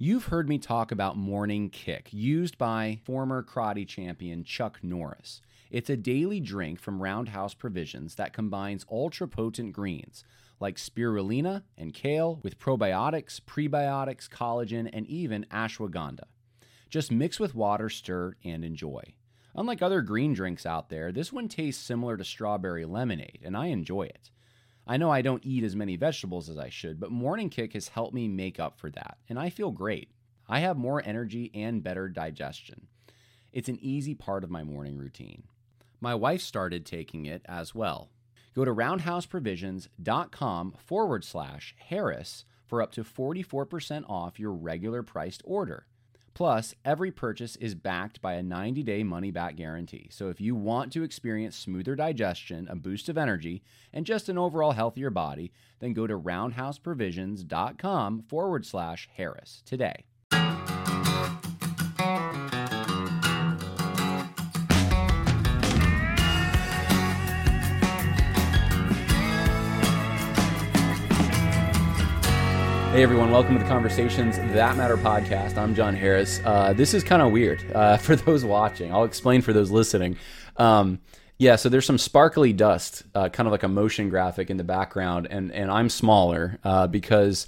[0.00, 5.42] You've heard me talk about Morning Kick, used by former karate champion Chuck Norris.
[5.72, 10.22] It's a daily drink from Roundhouse Provisions that combines ultra potent greens
[10.60, 16.26] like spirulina and kale with probiotics, prebiotics, collagen, and even ashwagandha.
[16.88, 19.02] Just mix with water, stir, and enjoy.
[19.56, 23.66] Unlike other green drinks out there, this one tastes similar to strawberry lemonade, and I
[23.66, 24.30] enjoy it.
[24.90, 27.88] I know I don't eat as many vegetables as I should, but Morning Kick has
[27.88, 30.08] helped me make up for that, and I feel great.
[30.48, 32.86] I have more energy and better digestion.
[33.52, 35.42] It's an easy part of my morning routine.
[36.00, 38.08] My wife started taking it as well.
[38.54, 45.87] Go to roundhouseprovisions.com forward slash Harris for up to 44% off your regular priced order.
[46.38, 50.06] Plus, every purchase is backed by a 90 day money back guarantee.
[50.12, 54.38] So if you want to experience smoother digestion, a boost of energy, and just an
[54.38, 60.04] overall healthier body, then go to roundhouseprovisions.com forward slash Harris today.
[72.98, 75.56] Hey everyone, welcome to the Conversations That Matter podcast.
[75.56, 76.40] I'm John Harris.
[76.44, 78.92] Uh, this is kind of weird uh, for those watching.
[78.92, 80.16] I'll explain for those listening.
[80.56, 80.98] Um,
[81.38, 84.64] yeah, so there's some sparkly dust, uh, kind of like a motion graphic in the
[84.64, 87.46] background, and and I'm smaller uh, because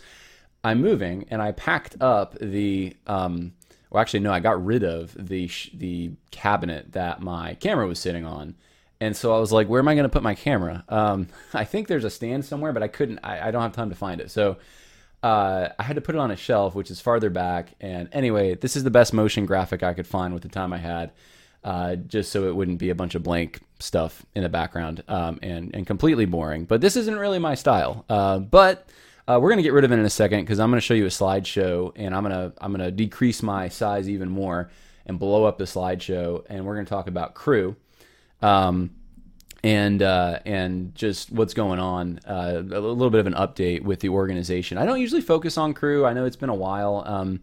[0.62, 2.96] I'm moving, and I packed up the.
[3.08, 3.54] Um,
[3.90, 7.98] well, actually, no, I got rid of the sh- the cabinet that my camera was
[7.98, 8.54] sitting on.
[9.00, 10.84] And so I was like, where am I going to put my camera?
[10.88, 13.88] Um, I think there's a stand somewhere, but I couldn't, I, I don't have time
[13.88, 14.30] to find it.
[14.30, 14.58] So
[15.22, 17.74] uh, I had to put it on a shelf, which is farther back.
[17.80, 20.78] And anyway, this is the best motion graphic I could find with the time I
[20.78, 21.12] had,
[21.62, 25.38] uh, just so it wouldn't be a bunch of blank stuff in the background um,
[25.42, 26.64] and and completely boring.
[26.64, 28.04] But this isn't really my style.
[28.08, 28.88] Uh, but
[29.28, 31.06] uh, we're gonna get rid of it in a second because I'm gonna show you
[31.06, 34.70] a slideshow, and I'm gonna I'm gonna decrease my size even more
[35.04, 37.76] and blow up the slideshow, and we're gonna talk about Cru.
[38.40, 38.90] Um,
[39.62, 42.20] and uh, and just what's going on.
[42.26, 44.78] Uh, a little bit of an update with the organization.
[44.78, 46.06] I don't usually focus on Cru.
[46.06, 47.02] I know it's been a while.
[47.06, 47.40] Um,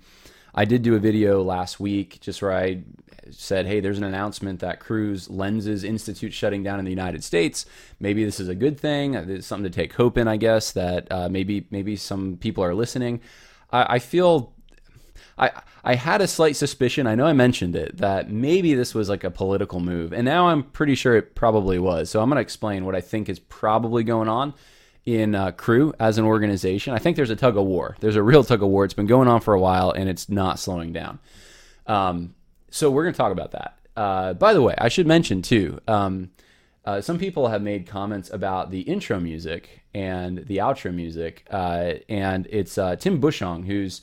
[0.53, 2.83] I did do a video last week just where I
[3.29, 7.65] said, "Hey, there's an announcement that Cru's Lenses Institute shutting down in the United States.
[7.99, 9.13] Maybe this is a good thing.
[9.13, 10.71] It's something to take hope in, I guess.
[10.71, 13.21] That uh, maybe maybe some people are listening.
[13.71, 14.53] I, I feel."
[15.37, 15.51] I
[15.83, 17.07] I had a slight suspicion.
[17.07, 20.49] I know I mentioned it that maybe this was like a political move, and now
[20.49, 22.09] I'm pretty sure it probably was.
[22.09, 24.53] So I'm going to explain what I think is probably going on
[25.05, 26.93] in uh, Cru as an organization.
[26.93, 27.95] I think there's a tug of war.
[28.01, 28.83] There's a real tug of war.
[28.83, 31.19] It's been going on for a while, and it's not slowing down.
[31.85, 32.35] Um,
[32.69, 33.77] so we're going to talk about that.
[33.95, 35.79] Uh, by the way, I should mention too.
[35.87, 36.31] Um,
[36.85, 41.93] uh, some people have made comments about the intro music and the outro music, uh,
[42.07, 44.01] and it's uh, Tim Bushong who's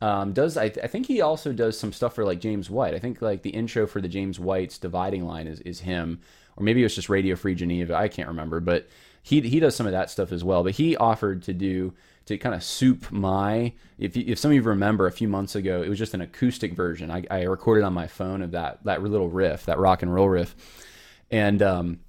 [0.00, 2.94] um, does I, I think he also does some stuff for like James White.
[2.94, 6.20] I think like the intro for the James White's dividing line is, is him,
[6.56, 7.94] or maybe it was just Radio Free Geneva.
[7.94, 8.88] I can't remember, but
[9.22, 10.62] he he does some of that stuff as well.
[10.64, 11.92] But he offered to do
[12.26, 15.54] to kind of soup my if you, if some of you remember a few months
[15.54, 17.10] ago, it was just an acoustic version.
[17.10, 20.28] I, I recorded on my phone of that that little riff, that rock and roll
[20.28, 20.54] riff,
[21.30, 22.00] and um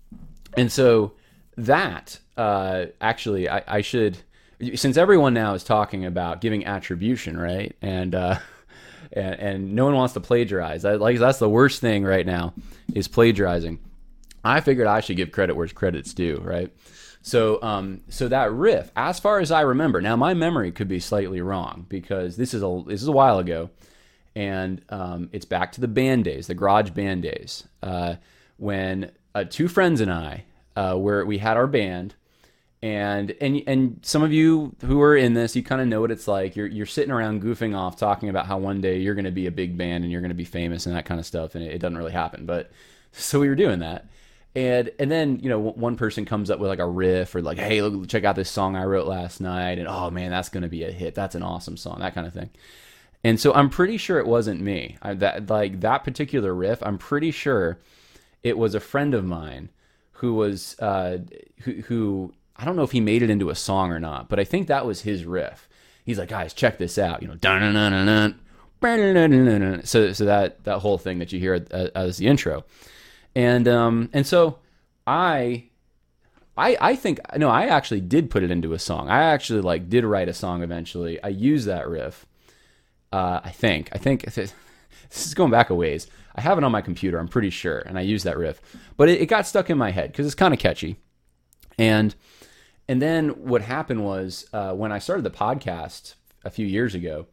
[0.56, 1.14] and so
[1.58, 4.18] that uh actually I, I should
[4.76, 7.76] since everyone now is talking about giving attribution, right?
[7.82, 8.40] And uh,
[9.14, 10.86] and, and no one wants to plagiarize.
[10.86, 12.54] I, like that's the worst thing right now
[12.94, 13.80] is plagiarizing.
[14.44, 16.74] I figured I should give credit where credit's due, right?
[17.22, 21.00] So, um, so that riff, as far as I remember, now my memory could be
[21.00, 23.70] slightly wrong because this is a this is a while ago,
[24.36, 28.16] and um, it's back to the band days, the garage band days, uh,
[28.58, 30.46] when uh, two friends and I,
[30.76, 32.16] uh, where we had our band,
[32.84, 36.12] and and and some of you who are in this, you kind of know what
[36.12, 36.56] it's like.
[36.56, 39.46] You're you're sitting around goofing off, talking about how one day you're going to be
[39.46, 41.64] a big band and you're going to be famous and that kind of stuff, and
[41.64, 42.46] it, it doesn't really happen.
[42.46, 42.72] But
[43.12, 44.08] so we were doing that,
[44.56, 47.60] and and then you know one person comes up with like a riff or like,
[47.60, 50.64] hey, look, check out this song I wrote last night, and oh man, that's going
[50.64, 51.14] to be a hit.
[51.14, 52.50] That's an awesome song, that kind of thing.
[53.24, 54.98] And so I'm pretty sure it wasn't me.
[55.04, 57.78] I, that like that particular riff, I'm pretty sure
[58.42, 59.70] it was a friend of mine
[60.14, 61.20] who was uh,
[61.60, 64.40] who, who I don't know if he made it into a song or not, but
[64.40, 65.68] I think that was his riff.
[66.06, 67.24] He's like, guys, check this out.
[67.24, 67.36] You know,
[69.84, 71.66] so so that that whole thing that you hear
[71.96, 72.64] as the intro,
[73.36, 74.60] and um and so
[75.06, 75.66] I.
[76.58, 79.10] I, I think no I actually did put it into a song.
[79.10, 81.20] I actually like did write a song eventually.
[81.24, 82.26] I used that riff.
[83.12, 84.54] Uh, I think I think this
[85.10, 86.08] is going back a ways.
[86.36, 87.20] I have it on my computer.
[87.20, 88.62] I'm pretty sure, and I used that riff,
[88.98, 90.98] but it, it got stuck in my head because it's kind of catchy.
[91.78, 92.14] And
[92.92, 97.28] and then what happened was uh, when I started the podcast a few years ago,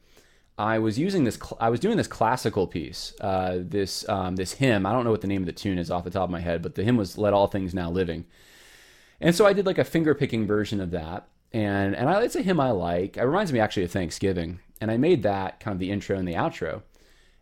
[0.57, 1.35] I was using this.
[1.35, 4.87] Cl- I was doing this classical piece, uh, this um, this hymn.
[4.87, 6.39] I don't know what the name of the tune is off the top of my
[6.39, 8.25] head, but the hymn was "Let All Things Now Living,"
[9.21, 11.27] and so I did like a finger picking version of that.
[11.53, 13.17] And and I, it's a hymn I like.
[13.17, 16.29] It reminds me actually of Thanksgiving, and I made that kind of the intro and
[16.29, 16.83] the outro.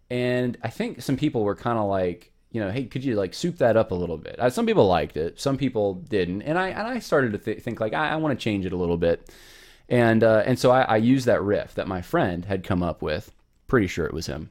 [0.09, 3.35] And I think some people were kind of like, you know, hey, could you like
[3.35, 4.37] soup that up a little bit?
[4.39, 7.63] Uh, some people liked it, some people didn't, and I and I started to th-
[7.63, 9.31] think like I, I want to change it a little bit
[9.89, 13.03] and uh, and so I, I used that riff that my friend had come up
[13.03, 13.33] with.
[13.67, 14.51] Pretty sure it was him.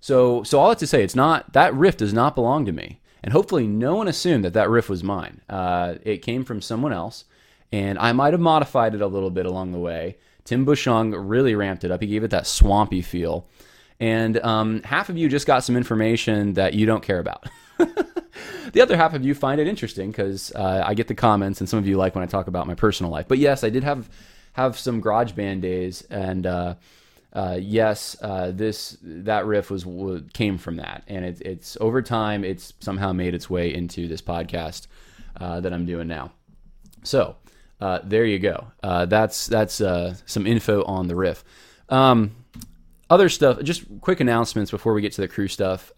[0.00, 3.00] So so all that to say, it's not that riff does not belong to me,
[3.22, 5.40] and hopefully no one assumed that that riff was mine.
[5.48, 7.24] Uh, it came from someone else,
[7.72, 10.18] and I might have modified it a little bit along the way.
[10.44, 12.00] Tim Bushong really ramped it up.
[12.00, 13.48] He gave it that swampy feel,
[14.00, 17.46] and um, half of you just got some information that you don't care about.
[17.78, 21.68] the other half of you find it interesting because uh, I get the comments, and
[21.68, 23.26] some of you like when I talk about my personal life.
[23.28, 24.08] But yes, I did have
[24.52, 26.74] have some GarageBand days, and uh,
[27.32, 29.86] uh, yes, uh, this that riff was
[30.32, 34.22] came from that, and it, it's over time, it's somehow made its way into this
[34.22, 34.86] podcast
[35.40, 36.32] uh, that I'm doing now.
[37.02, 37.36] So
[37.80, 38.66] uh, there you go.
[38.82, 41.44] that's that's some info on the riff.
[41.88, 42.32] Um,
[43.08, 45.92] other stuff, just quick announcements before we get to the Cru stuff.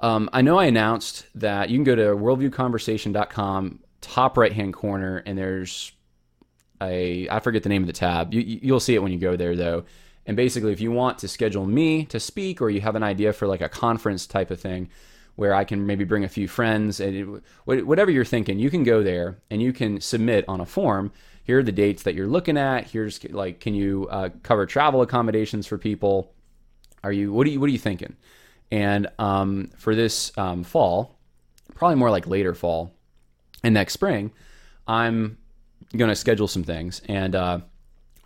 [0.00, 5.22] Um, I know I announced that you can go to worldviewconversation.com, top right hand corner,
[5.26, 5.92] and there's
[6.80, 8.32] a, I forget the name of the tab.
[8.32, 9.84] You, you'll see it when you go there, though.
[10.26, 13.32] And basically, if you want to schedule me to speak or you have an idea
[13.32, 14.90] for like a conference type of thing
[15.36, 18.84] where I can maybe bring a few friends and it, whatever you're thinking, you can
[18.84, 21.12] go there and you can submit on a form.
[21.48, 22.90] Here are the dates that you're looking at.
[22.90, 26.34] Here's like, can you uh, cover travel accommodations for people?
[27.02, 28.16] Are you what are you what are you thinking?
[28.70, 31.16] And um, for this um, fall,
[31.74, 32.92] probably more like later fall
[33.64, 34.30] and next spring,
[34.86, 35.38] I'm
[35.96, 37.00] going to schedule some things.
[37.08, 37.60] And uh,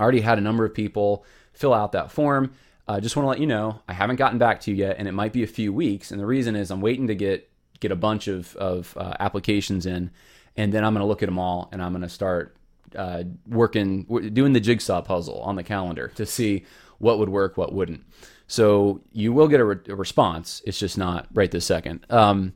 [0.00, 2.52] I already had a number of people fill out that form.
[2.88, 4.96] I uh, just want to let you know I haven't gotten back to you yet,
[4.98, 6.10] and it might be a few weeks.
[6.10, 7.48] And the reason is I'm waiting to get
[7.78, 10.10] get a bunch of of uh, applications in,
[10.56, 12.56] and then I'm going to look at them all, and I'm going to start
[12.96, 16.64] uh, working doing the jigsaw puzzle on the calendar to see
[16.98, 18.04] what would work, what wouldn't.
[18.46, 20.62] So you will get a, re- a response.
[20.66, 22.04] It's just not right this second.
[22.10, 22.52] Um,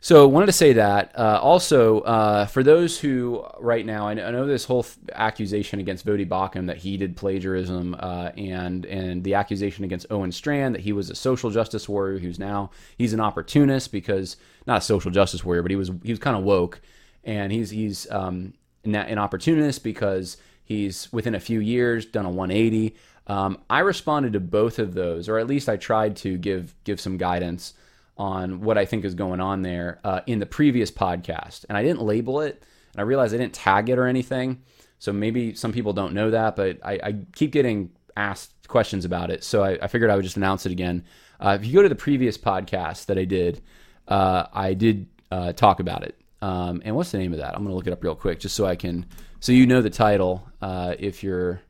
[0.00, 1.12] so wanted to say that.
[1.18, 5.80] Uh, also, uh, for those who right now, I know, I know this whole accusation
[5.80, 10.72] against Voddie Baucham that he did plagiarism, uh, and and the accusation against Owen Strachan
[10.72, 14.36] that he was a social justice warrior who's now he's an opportunist because
[14.68, 16.80] not a social justice warrior, but he was he was kind of woke,
[17.24, 22.94] and he's he's um, an opportunist because he's within a few years done a 180.
[23.26, 27.00] Um, I responded to both of those, or at least I tried to give give
[27.00, 27.74] some guidance
[28.16, 31.82] on what I think is going on there uh, in the previous podcast, and I
[31.82, 34.62] didn't label it, and I realized I didn't tag it or anything.
[34.98, 39.30] So maybe some people don't know that, but I, I keep getting asked questions about
[39.30, 41.04] it, so I, I figured I would just announce it again.
[41.38, 43.62] Uh, if you go to the previous podcast that I did,
[44.08, 46.17] uh, I did uh, talk about it.
[46.40, 47.54] Um, and what's the name of that?
[47.54, 49.06] I'm going to look it up real quick just so I can,
[49.40, 51.60] so you know the title uh, if you're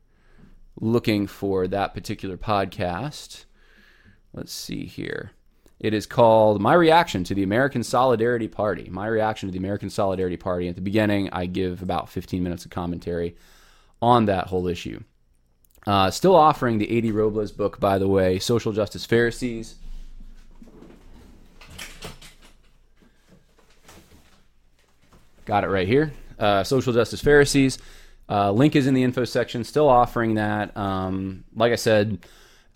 [0.79, 3.45] looking for that particular podcast.
[4.33, 5.31] Let's see here.
[5.79, 8.89] It is called My Reaction to the American Solidarity Party.
[8.89, 10.67] My Reaction to the American Solidarity Party.
[10.67, 13.37] At the beginning, I give about 15 minutes of commentary
[14.01, 15.01] on that whole issue.
[15.87, 17.11] Uh, still offering the A.D.
[17.11, 19.75] Robles book, by the way, Social Justice Pharisees.
[25.49, 26.13] Got it right here.
[26.37, 27.79] Uh, Social Justice Pharisees.
[28.29, 29.63] Uh, link is in the info section.
[29.63, 30.77] Still offering that.
[30.77, 32.19] Um, like I said,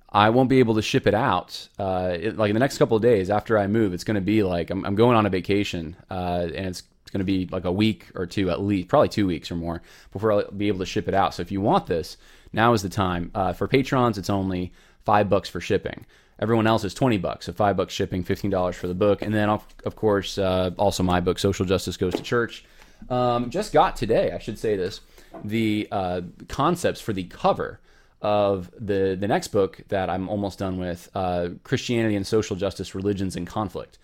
[0.10, 1.68] I won't be able to ship it out.
[1.78, 4.22] Uh, it, like in the next couple of days after I move, it's going to
[4.22, 7.46] be like I'm, I'm, going on a vacation, uh, and it's, it's going to be
[7.52, 10.68] like a week or two at least, probably two weeks or more before I'll be
[10.68, 11.36] able to ship it out.
[11.36, 12.18] So if you want this,
[12.54, 13.30] now is the time.
[13.36, 14.74] Uh, for patrons, it's only
[15.06, 16.08] five bucks for shipping.
[16.44, 19.22] Everyone else is 20 bucks, so five bucks shipping, $15 for the book.
[19.22, 22.66] And then, of course, uh, also my book, Social Justice Goes to Church.
[23.10, 25.00] Um, just got today, I should say this
[25.46, 26.20] the uh,
[26.50, 27.80] concepts for the cover
[28.22, 32.94] of the the next book that I'm almost done with, uh, Christianity and Social Justice:
[32.94, 33.98] Religions in Conflict,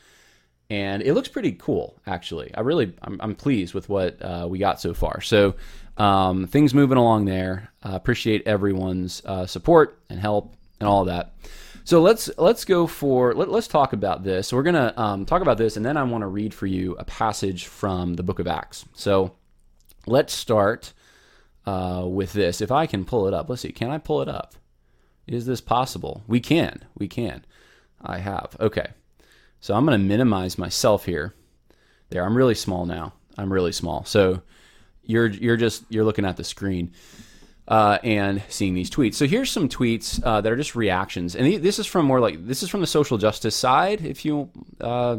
[0.70, 2.00] and it looks pretty cool.
[2.08, 5.20] Actually, I really I'm, I'm pleased with what uh, we got so far.
[5.20, 5.56] So
[5.98, 7.70] um, things moving along there.
[7.84, 11.34] Appreciate everyone's uh, support and help and all of that.
[11.90, 14.48] So let's let's go for let, us talk about this.
[14.48, 16.96] So we're gonna um, talk about this, and then I want to read for you
[17.00, 18.86] a passage from the Book of Acts.
[18.94, 19.36] So
[20.06, 20.94] let's start
[21.66, 22.62] uh, with this.
[22.62, 23.72] If I can pull it up, let's see.
[23.72, 24.54] Can I pull it up?
[25.26, 26.22] Is this possible?
[26.28, 26.86] We can.
[26.96, 27.44] We can.
[28.00, 28.56] I have.
[28.60, 28.86] Okay.
[29.60, 31.34] So I'm going to minimize myself here.
[32.12, 32.24] There.
[32.24, 33.14] I'm really small now.
[33.36, 34.06] I'm really small.
[34.06, 34.44] So
[35.02, 36.92] you're you're just you're looking at the screen.
[37.70, 39.14] Uh, and seeing these tweets.
[39.14, 42.46] So here's some tweets uh, that are just reactions, and this is from more like
[42.46, 44.04] this is from the social justice side.
[44.04, 44.50] If you,
[44.82, 45.18] uh,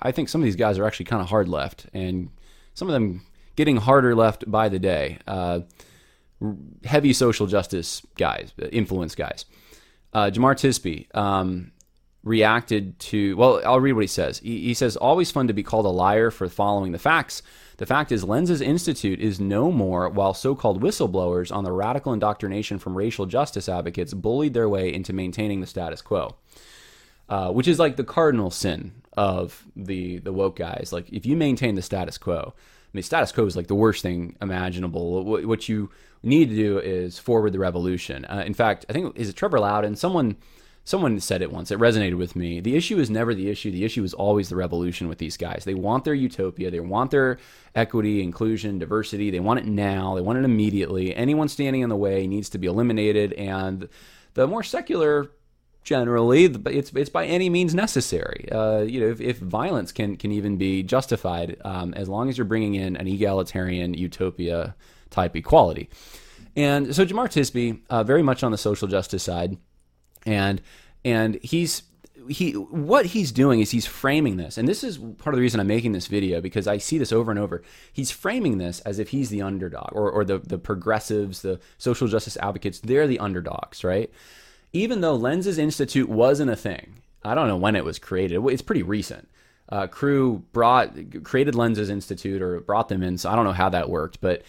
[0.00, 2.30] I think some of these guys are actually kind of hard left, and
[2.74, 5.18] some of them getting harder left by the day.
[5.26, 5.60] Uh,
[6.84, 9.44] heavy social justice guys, influence guys.
[10.12, 11.72] Uh, Jemar Tisby um,
[12.22, 13.36] reacted to.
[13.36, 14.38] Well, I'll read what he says.
[14.38, 17.42] He, he says, "Always fun to be called a liar for following the facts."
[17.78, 22.12] The fact is, Lenses Institute is no more, while so called whistleblowers on the radical
[22.12, 26.36] indoctrination from racial justice advocates bullied their way into maintaining the status quo.
[27.28, 30.90] Uh, which is like the cardinal sin of the the woke guys.
[30.92, 34.02] Like if you maintain the status quo, I mean, status quo is like the worst
[34.02, 35.24] thing imaginable.
[35.24, 35.90] What you
[36.22, 38.26] need to do is forward the revolution.
[38.26, 39.96] Uh, in fact, I think is it Trevor Loudon?
[39.96, 40.36] Someone
[40.84, 41.70] someone said it once.
[41.70, 42.60] It resonated with me.
[42.60, 43.70] The issue is never the issue.
[43.70, 45.64] The issue is always the revolution with these guys.
[45.64, 46.70] They want their utopia.
[46.70, 47.38] They want their
[47.74, 49.30] equity, inclusion, diversity.
[49.30, 50.14] They want it now.
[50.14, 51.14] They want it immediately.
[51.14, 53.32] Anyone standing in the way needs to be eliminated.
[53.34, 53.88] And
[54.34, 55.30] the more secular,
[55.84, 58.48] generally, it's it's by any means necessary.
[58.50, 62.36] Uh, you know, if, if, violence can can even be justified, um, as long as
[62.36, 64.74] you're bringing in an egalitarian utopia
[65.10, 65.88] type equality.
[66.56, 69.56] And so Jemar Tisby, uh, very much on the social justice side
[70.26, 70.60] and
[71.04, 71.82] and he's
[72.28, 74.58] he what he's doing is he's framing this.
[74.58, 77.12] And this is part of the reason i'm making this video because i see this
[77.12, 77.62] over and over.
[77.92, 82.08] He's framing this as if he's the underdog or, or the, the progressives the social
[82.08, 84.10] justice advocates they're the underdogs right?
[84.72, 88.44] Even though lenses institute wasn't a thing i don't know when it was created.
[88.46, 89.28] It's pretty recent.
[89.68, 93.70] Uh, Cru brought created lenses institute or brought them in so i don't know how
[93.70, 94.42] that worked but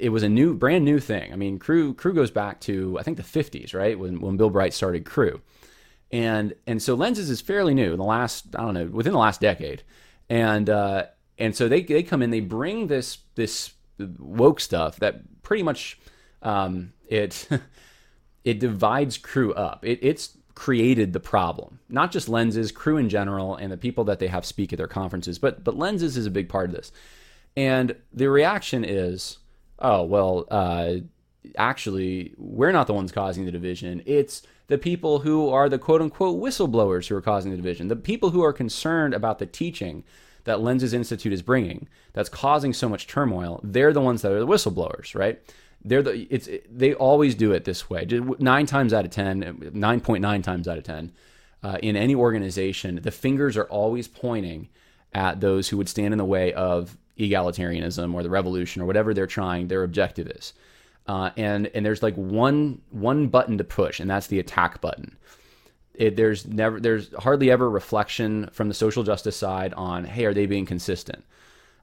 [0.00, 1.32] it was a new, brand new thing.
[1.32, 3.98] I mean, Crew Cru goes back to I think the 50s, right?
[3.98, 5.40] When when Bill Bright started Cru,
[6.10, 9.18] and and so lenses is fairly new in the last I don't know within the
[9.18, 9.82] last decade,
[10.28, 11.06] and uh,
[11.38, 13.72] and so they they come in, they bring this this
[14.18, 15.98] woke stuff that pretty much
[16.42, 17.48] um, it
[18.44, 19.84] it divides Cru up.
[19.84, 24.18] It, it's created the problem, not just lenses, Cru in general, and the people that
[24.18, 26.92] they have speak at their conferences, but but lenses is a big part of this,
[27.56, 29.38] and the reaction is
[29.82, 30.94] oh well uh,
[31.56, 34.02] actually we're not the ones causing the division.
[34.06, 37.88] It's the people who are the quote unquote whistleblowers who are causing the division.
[37.88, 40.04] The people who are concerned about the teaching
[40.44, 44.40] that lenses institute is bringing that's causing so much turmoil they're the ones that are
[44.40, 45.40] the whistleblowers right?
[45.84, 48.06] They're the it's they always do it this way.
[48.38, 51.12] Nine times out of ten, nine point nine times out of 10
[51.64, 54.68] uh, in any organization the fingers are always pointing
[55.12, 59.12] at those who would stand in the way of egalitarianism or the revolution or whatever
[59.12, 60.52] they're trying their objective is.
[61.06, 65.16] Uh, and and there's like one one button to push and that's the attack button.
[65.94, 70.34] It, there's never there's hardly ever reflection from the social justice side on hey are
[70.34, 71.24] they being consistent?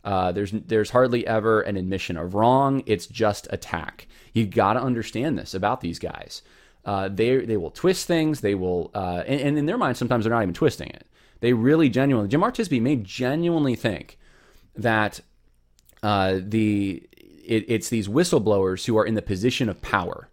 [0.04, 2.84] Uh, there's there's hardly ever an admission of wrong.
[2.86, 4.08] It's just attack.
[4.34, 6.42] You've got to understand this about these guys.
[6.86, 8.40] Uh, they they will twist things.
[8.40, 11.06] They will uh, and, and in their mind sometimes they're not even twisting it.
[11.42, 14.18] They really genuinely Jemar Tisby may genuinely think
[14.76, 15.22] that
[16.04, 17.04] uh, the
[17.46, 20.30] it, it's these whistleblowers who are in the position of power.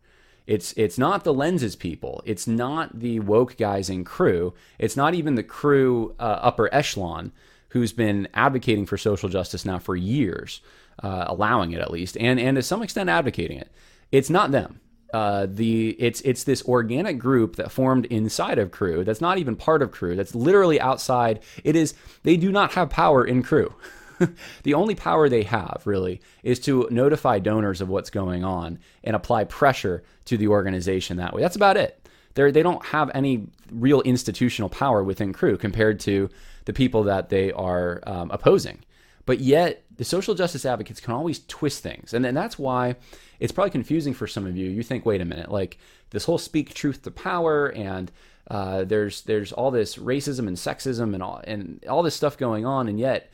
[0.47, 2.23] It's it's not the lenses people.
[2.25, 4.55] It's not the woke guys in Cru.
[4.79, 7.33] It's not even the Cru uh, upper echelon
[7.71, 10.61] who's been advocating for social justice now for years,
[11.03, 13.73] uh, allowing it at least, and and to some extent advocating it.
[14.13, 14.81] It's not them.
[15.13, 19.57] Uh, the it's it's this organic group that formed inside of Cru that's not even
[19.57, 23.73] part of Cru that's literally outside it is they do not have power in Cru
[24.63, 29.17] the only power they have really is to notify donors of what's going on and
[29.17, 31.43] apply pressure to the organization that way.
[31.43, 32.09] That's about it.
[32.35, 36.29] They're, they don't have any real institutional power within Cru compared to
[36.67, 38.85] the people that they are um, opposing.
[39.25, 42.15] But yet, the social justice advocates can always twist things.
[42.15, 42.97] And, and that's why
[43.41, 44.69] it's probably confusing for some of you.
[44.69, 45.79] You think, wait a minute, like
[46.11, 48.13] this whole speak truth to power and
[48.49, 52.65] uh, there's there's all this racism and sexism and all and all this stuff going
[52.65, 53.31] on, and yet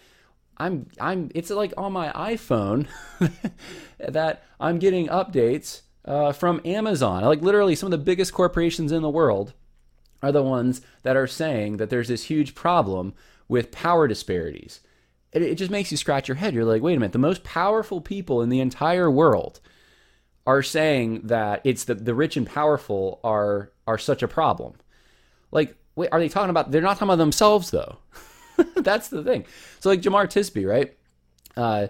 [0.59, 2.87] I'm I'm it's like on my iPhone
[3.99, 7.25] that I'm getting updates uh, from Amazon.
[7.25, 9.55] Like literally, some of the biggest corporations in the world
[10.23, 13.15] are the ones that are saying that there's this huge problem
[13.49, 14.81] with power disparities.
[15.33, 16.55] It, it just makes you scratch your head.
[16.55, 19.61] You're like, wait a minute, the most powerful people in the entire world
[20.47, 24.75] are saying that it's the, the rich and powerful are are such a problem.
[25.51, 26.71] Like, wait, are they talking about?
[26.71, 27.99] They're not talking about themselves though.
[28.77, 29.45] That's the thing.
[29.81, 30.97] So like Jemar Tisby, right?
[31.57, 31.89] Uh,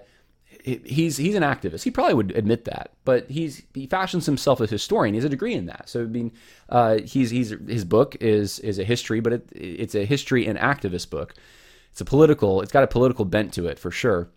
[0.63, 1.83] he's he's an activist.
[1.83, 5.15] He probably would admit that, but he's he fashions himself as a historian.
[5.15, 5.89] He has a degree in that.
[5.89, 6.33] So I mean,
[6.69, 10.59] uh, he's he's his book is is a history, but it, it's a history and
[10.59, 11.35] activist book.
[11.91, 12.63] It's a political.
[12.63, 14.31] It's got a political bent to it for sure.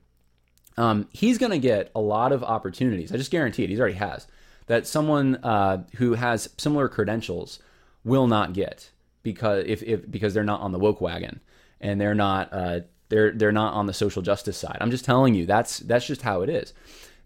[0.78, 3.14] Um, he's going to get a lot of opportunities.
[3.14, 3.70] I just guarantee it.
[3.70, 4.28] He already has
[4.68, 7.60] that someone uh, who has similar credentials
[8.04, 8.92] will not get
[9.24, 11.40] because if, if because they're not on the woke wagon
[11.82, 12.80] and they're not uh,
[13.10, 14.78] they're they're not on the social justice side.
[14.82, 16.74] I'm just telling you that's that's just how it is.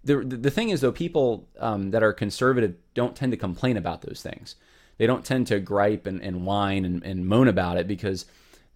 [0.03, 4.01] The the thing is though, people um, that are conservative don't tend to complain about
[4.01, 4.55] those things.
[4.97, 8.25] They don't tend to gripe and, and whine and, and moan about it because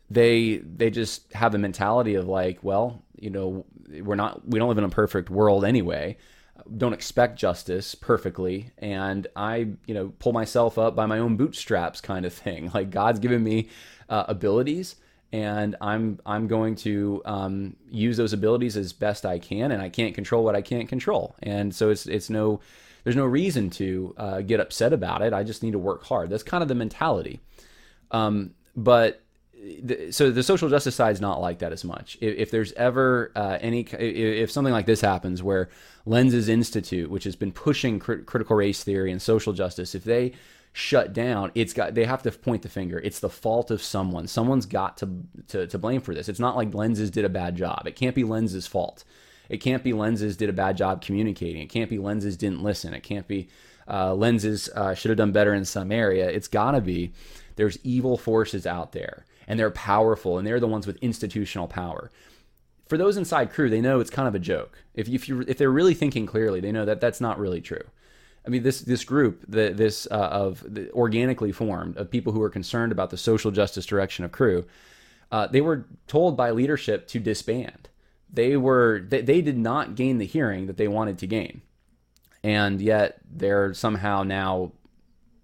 [0.09, 3.65] they they just have a mentality of like, well, you know,
[4.01, 6.17] we're not we don't live in a perfect world anyway.
[6.77, 11.99] Don't expect justice perfectly, and I, you know, pull myself up by my own bootstraps,
[11.99, 12.69] kind of thing.
[12.73, 13.69] Like God's given me
[14.07, 14.95] uh, abilities,
[15.33, 19.89] and I'm I'm going to um, use those abilities as best I can, and I
[19.89, 22.61] can't control what I can't control, and so it's it's no
[23.03, 25.33] there's no reason to uh, get upset about it.
[25.33, 26.29] I just need to work hard.
[26.29, 27.41] That's kind of the mentality.
[28.11, 29.23] Um, but
[29.55, 32.17] the, so the social justice side is not like that as much.
[32.21, 35.69] If, if there's ever uh, any, if something like this happens where
[36.05, 40.33] Lenses Institute, which has been pushing crit- critical race theory and social justice, if they
[40.73, 42.99] shut down, it's got they have to point the finger.
[42.99, 44.27] It's the fault of someone.
[44.27, 45.09] Someone's got to
[45.47, 46.27] to, to blame for this.
[46.27, 47.83] It's not like Lenses did a bad job.
[47.85, 49.03] It can't be Lenses' fault.
[49.49, 51.61] It can't be Lenses did a bad job communicating.
[51.61, 52.93] It can't be Lenses didn't listen.
[52.93, 53.47] It can't be
[53.87, 56.27] uh, Lenses uh, should have done better in some area.
[56.27, 57.13] It's got to be
[57.55, 62.09] there's evil forces out there and they're powerful and they're the ones with institutional power.
[62.87, 64.83] For those inside Cru, they know it's kind of a joke.
[64.93, 67.83] If if you if they're really thinking clearly, they know that that's not really true.
[68.45, 72.41] I mean, this this group, the, this uh, of the, organically formed of people who
[72.41, 74.65] are concerned about the social justice direction of Cru,
[75.31, 77.89] uh, they were told by leadership to disband.
[78.31, 81.61] They were they, they did not gain the hearing that they wanted to gain,
[82.43, 84.73] and yet they're somehow now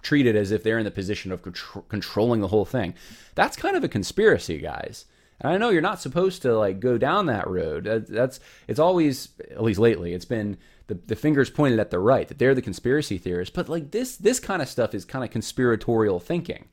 [0.02, 2.94] treated as if they're in the position of contr- controlling the whole thing.
[3.36, 5.06] That's kind of a conspiracy, guys.
[5.42, 7.86] And I know you're not supposed to like go down that road.
[8.10, 10.58] That's it's always at least lately it's been
[10.90, 13.56] the, the fingers pointed at the right that they're the conspiracy theorists.
[13.56, 16.68] But like this this kind of stuff is kind of conspiratorial thinking,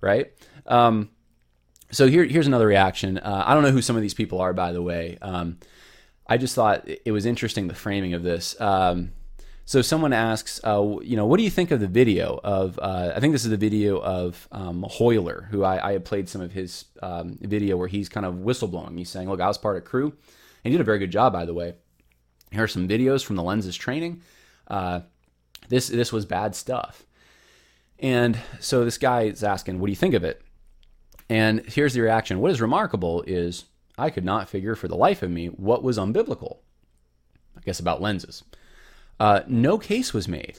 [0.00, 0.32] right?
[0.66, 1.10] Um,
[1.90, 3.18] so here here's another reaction.
[3.18, 5.18] Uh, I don't know who some of these people are, by the way.
[5.20, 5.58] Um,
[6.26, 8.58] I just thought it was interesting the framing of this.
[8.60, 9.12] Um,
[9.66, 12.78] so someone asks, uh, you know, what do you think of the video of?
[12.78, 16.28] Uh, I think this is the video of um, Hoyler, who I, I had played
[16.28, 18.98] some of his um, video where he's kind of whistleblowing.
[18.98, 21.32] He's saying, "Look, I was part of Cru and he did a very good job,
[21.32, 21.76] by the way."
[22.54, 24.22] Here are some videos from the lenses training.
[24.68, 25.00] Uh,
[25.68, 27.04] this this was bad stuff,
[27.98, 30.42] and so this guy is asking, "What do you think of it?"
[31.28, 32.38] And here's the reaction.
[32.40, 33.64] What is remarkable is
[33.96, 36.58] I could not figure for the life of me what was unbiblical.
[37.56, 38.44] I guess about lenses.
[39.18, 40.58] Uh, no case was made.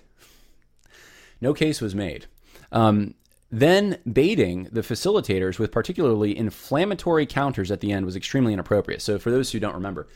[1.42, 2.26] No case was made.
[2.72, 3.14] Um,
[3.52, 9.02] then baiting the facilitators with particularly inflammatory counters at the end was extremely inappropriate.
[9.02, 10.08] So, for those who don't remember,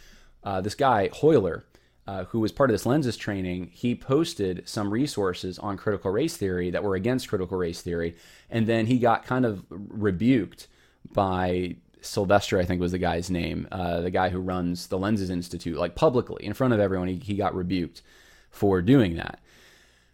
[0.44, 1.64] uh, this guy, Hoyler,
[2.10, 6.36] uh, who was part of this lenses training, he posted some resources on critical race
[6.36, 8.16] theory that were against critical race theory.
[8.50, 10.68] And then he got kind of rebuked
[11.14, 15.30] by Sylvester, I think was the guy's name, uh, the guy who runs the Lenses
[15.30, 17.10] Institute, like publicly in front of everyone.
[17.10, 18.02] He, he got rebuked
[18.50, 19.40] for doing that.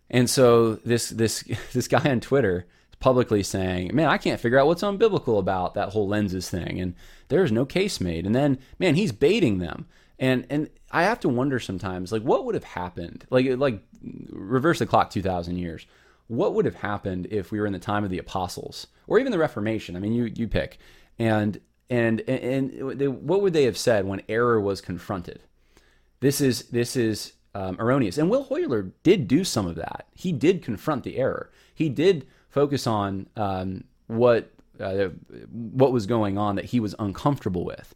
[0.10, 2.68] And so this this this guy on Twitter
[3.00, 6.94] publicly saying, "Man, I can't figure out what's unbiblical about that whole lenses thing." And
[7.30, 8.26] there's no case made.
[8.26, 9.86] And then, man, he's baiting them.
[10.20, 13.26] And and I have to wonder sometimes, like, what would have happened?
[13.30, 13.82] Like like
[14.30, 15.86] reverse the clock 2,000 years.
[16.28, 19.34] What would have happened if we were in the time of the apostles or even
[19.34, 19.98] the Reformation?
[19.98, 20.80] I mean, you you pick.
[21.20, 25.42] And and and, they, what would they have said when error was confronted?
[26.22, 28.18] This is this is um, erroneous.
[28.18, 30.08] And Will Hoyler did do some of that.
[30.16, 31.52] He did confront the error.
[31.74, 35.10] He did focus on um, what uh,
[35.52, 37.94] what was going on that he was uncomfortable with.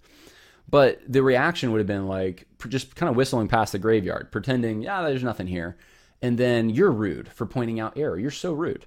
[0.70, 4.82] But the reaction would have been like just kind of whistling past the graveyard, pretending,
[4.82, 5.78] yeah, there's nothing here.
[6.22, 8.20] And then you're rude for pointing out error.
[8.20, 8.86] You're so rude.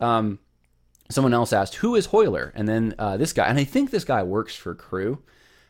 [0.00, 0.38] Um,
[1.10, 4.04] someone else asked, "Who is Hoyler?" And then uh, this guy, and I think this
[4.04, 5.22] guy works for Cru.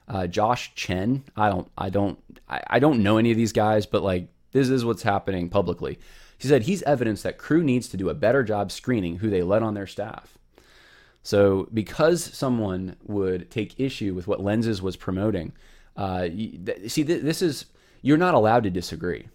[0.08, 1.24] uh, Josh Chen.
[1.36, 4.68] I don't, I don't, I, I don't know any of these guys, but like this
[4.68, 5.98] is what's happening publicly.
[6.38, 9.42] He said he's evidence that Cru needs to do a better job screening who they
[9.42, 10.33] let on their staff.
[11.24, 15.52] So because someone would take issue with what Lenses was promoting,
[15.96, 16.28] uh,
[16.86, 17.66] see, this is
[18.02, 19.26] you're not allowed to disagree.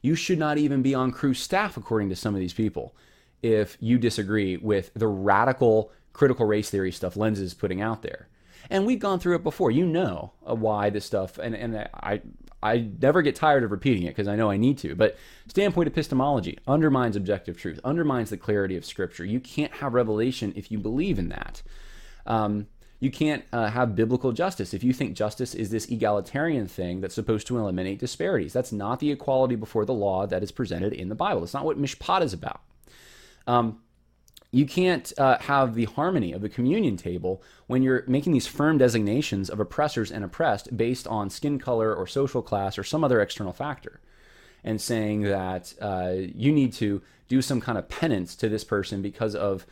[0.00, 2.96] You should not even be on Cru staff, according to some of these people,
[3.42, 8.28] if you disagree with the radical critical race theory stuff Lenses is putting out there
[8.70, 9.70] and we've gone through it before.
[9.70, 12.22] You know uh, why this stuff, and and I
[12.62, 14.94] I never get tired of repeating it because I know I need to.
[14.94, 15.16] But
[15.48, 19.24] standpoint epistemology undermines objective truth, undermines the clarity of Scripture.
[19.24, 21.62] You can't have revelation if you believe in that.
[22.26, 22.68] Um,
[23.00, 27.16] You can't uh, have biblical justice if you think justice is this egalitarian thing that's
[27.16, 28.52] supposed to eliminate disparities.
[28.52, 31.40] That's not the equality before the law that is presented in the Bible.
[31.40, 32.60] That's not what mishpat is about.
[33.48, 33.80] Um,
[34.52, 38.78] you can't uh, have the harmony of the communion table when you're making these firm
[38.78, 43.20] designations of oppressors and oppressed based on skin color or social class or some other
[43.20, 44.00] external factor
[44.62, 49.00] and saying that uh, you need to do some kind of penance to this person
[49.00, 49.66] because of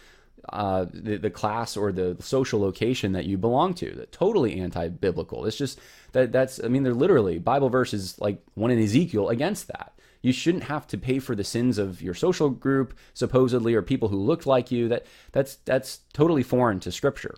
[0.49, 3.93] uh, the, the class or the social location that you belong to.
[3.93, 5.45] That totally anti-biblical.
[5.45, 5.79] It's just
[6.13, 6.65] that that's.
[6.65, 9.93] I mean, they're literally Bible verses like one in Ezekiel against that.
[10.23, 14.09] You shouldn't have to pay for the sins of your social group, supposedly, or people
[14.09, 14.89] who looked like you.
[14.89, 17.37] That that's that's totally foreign to Scripture.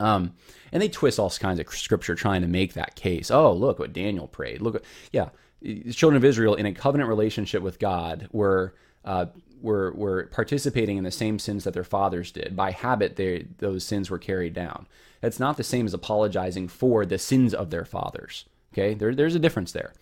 [0.00, 0.34] Um,
[0.72, 3.30] and they twist all kinds of scripture trying to make that case.
[3.30, 4.60] Oh, look what Daniel prayed.
[4.60, 5.28] Look, yeah,
[5.62, 9.26] the children of Israel in a covenant relationship with God were uh,
[9.60, 12.56] were were participating in the same sins that their fathers did.
[12.56, 14.86] By habit, they, those sins were carried down.
[15.20, 18.44] That's not the same as apologizing for the sins of their fathers.
[18.72, 19.94] Okay, there, there's a difference there.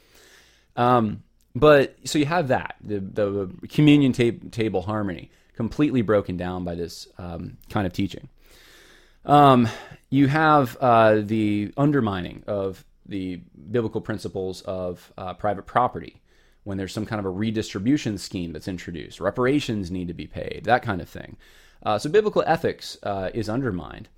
[0.74, 1.22] Um,
[1.54, 6.74] but so you have that the, the communion tab- table harmony completely broken down by
[6.74, 8.28] this um, kind of teaching.
[9.24, 9.68] Um,
[10.10, 16.20] you have uh, the undermining of the biblical principles of uh, private property
[16.64, 20.62] when there's some kind of a redistribution scheme that's introduced, reparations need to be paid,
[20.64, 21.36] that kind of thing.
[21.82, 24.08] Uh, so biblical ethics uh, is undermined.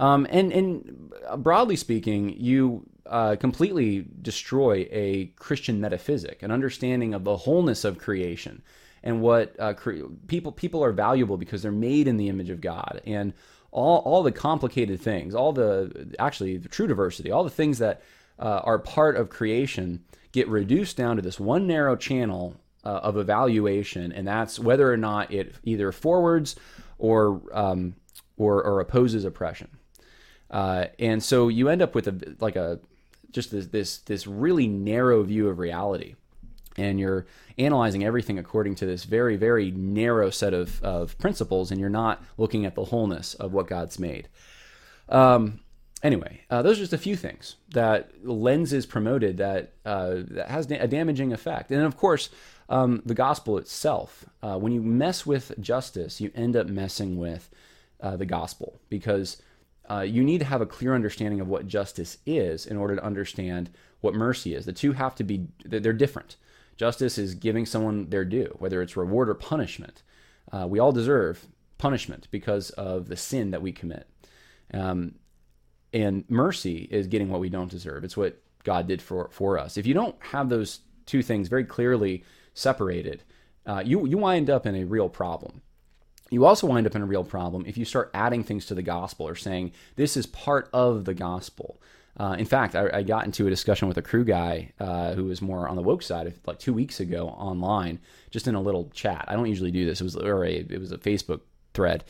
[0.00, 7.22] Um, and, and broadly speaking, you uh, completely destroy a Christian metaphysic, an understanding of
[7.24, 8.62] the wholeness of creation,
[9.02, 12.62] and what uh, cre- people people are valuable because they're made in the image of
[12.62, 13.34] God, and
[13.72, 18.02] all all the complicated things, all the actually the true diversity, all the things that
[18.38, 23.18] uh, are part of creation get reduced down to this one narrow channel uh, of
[23.18, 26.56] evaluation, and that's whether or not it either forwards
[26.98, 27.96] or um,
[28.36, 29.68] or, or, opposes oppression.
[30.50, 32.80] Uh, and so you end up with a like a
[33.30, 36.14] just this this this really narrow view of reality,
[36.76, 37.26] and you're
[37.58, 42.22] analyzing everything according to this very very narrow set of of principles, and you're not
[42.36, 44.28] looking at the wholeness of what God's made.
[45.08, 45.60] Um,
[46.02, 50.70] anyway, uh, those are just a few things that lenses promoted that uh, that has
[50.70, 52.30] a damaging effect, and of course,
[52.68, 54.24] um, the gospel itself.
[54.42, 57.50] Uh, when you mess with justice, you end up messing with
[58.00, 59.40] uh, the gospel because
[59.90, 63.04] uh, you need to have a clear understanding of what justice is in order to
[63.04, 64.64] understand what mercy is.
[64.64, 66.36] The two have to be they're different.
[66.76, 70.02] Justice is giving someone their due, whether it's reward or punishment.
[70.50, 74.08] Uh, we all deserve punishment because of the sin that we commit.
[74.72, 75.16] Um,
[75.92, 78.04] and mercy is getting what we don't deserve.
[78.04, 79.76] It's what God did for for us.
[79.76, 82.24] If you don't have those two things very clearly
[82.54, 83.24] separated,
[83.66, 85.62] uh, you you wind up in a real problem.
[86.30, 88.82] You also wind up in a real problem if you start adding things to the
[88.82, 91.80] gospel or saying this is part of the gospel.
[92.16, 95.24] Uh, in fact, I, I, got into a discussion with a Cru guy uh, who
[95.24, 97.98] was more on the woke side, like two weeks ago online,
[98.30, 99.24] just in a little chat.
[99.28, 100.00] I don't usually do this.
[100.00, 101.40] It was or a, it was a Facebook
[101.72, 102.04] thread,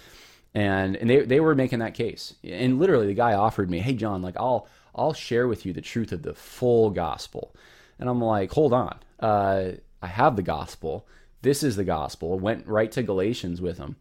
[0.55, 2.35] and and they they were making that case.
[2.43, 5.81] And literally, the guy offered me, "Hey, John, like I'll I'll share with you the
[5.81, 7.55] truth of the full gospel."
[7.99, 11.07] And I'm like, "Hold on, uh, I have the gospel.
[11.43, 13.97] This is the gospel." Went right to Galatians with him.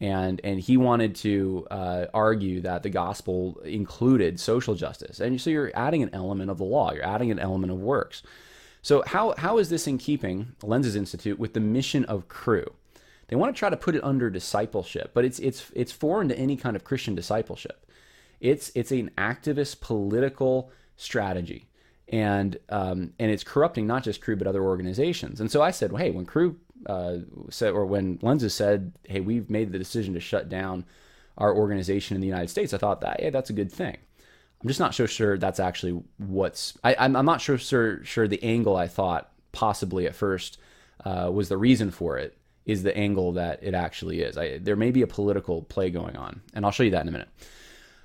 [0.00, 5.20] And, and he wanted to uh, argue that the gospel included social justice.
[5.20, 8.20] And so you're adding an element of the law, you're adding an element of works.
[8.82, 12.64] So, how, how is this in keeping, Lenses Institute, with the mission of Cru?
[13.28, 16.38] They want to try to put it under discipleship, but it's it's it's foreign to
[16.38, 17.86] any kind of Christian discipleship.
[18.40, 21.66] It's it's an activist political strategy,
[22.08, 25.40] and um, and it's corrupting not just Cru but other organizations.
[25.40, 27.18] And so I said, well, hey, when Cru uh,
[27.50, 30.84] said or when Lenses said, hey, we've made the decision to shut down
[31.38, 33.96] our organization in the United States, I thought that hey, that's a good thing.
[34.62, 36.78] I'm just not so sure that's actually what's.
[36.84, 40.58] I, am not sure, sure sure the angle I thought possibly at first
[41.04, 44.38] uh, was the reason for it is the angle that it actually is.
[44.38, 47.08] I, there may be a political play going on, and I'll show you that in
[47.08, 47.28] a minute.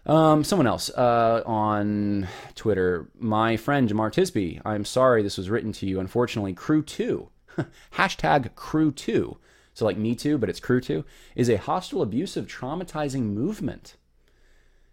[0.08, 4.62] Um, someone else uh, on Twitter, my friend Jemar Tisby.
[4.66, 6.00] I'm sorry this was written to you.
[6.00, 7.30] Unfortunately, Crew Two,
[7.96, 9.38] hashtag crew2,
[9.74, 11.04] So like Me Too, but it's crew2,
[11.36, 13.96] is a hostile, abusive, traumatizing movement.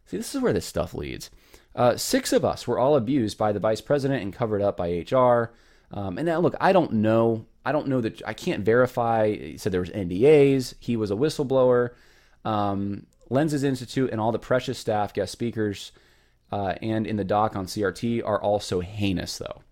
[0.06, 1.30] See, this is where this stuff leads.
[1.74, 5.04] Uh, six of us were all abused by the vice president and covered up by
[5.10, 5.52] HR.
[5.90, 9.34] Um, and now, look, I don't know I don't know that I can't verify.
[9.34, 10.74] He said there was NDAs.
[10.80, 11.90] He was a whistleblower.
[12.44, 15.92] Um, Lenses Institute and all the precious staff, guest speakers,
[16.52, 19.62] uh, and in the doc on CRT are also heinous, though.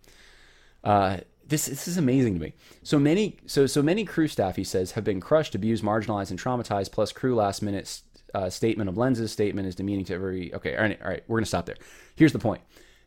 [0.82, 1.18] Uh,
[1.52, 2.54] this this is amazing to me.
[2.82, 6.40] So many so so many Cru staff, he says, have been crushed, abused, marginalized, and
[6.40, 6.92] traumatized.
[6.92, 8.00] Plus, Cru last minute
[8.34, 10.52] uh, statement of Lenses' statement is demeaning to every.
[10.54, 11.76] Okay, all right, all right, we're gonna stop there.
[12.16, 12.62] Here's the point.